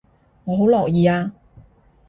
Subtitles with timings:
[0.45, 1.31] 我好樂意啊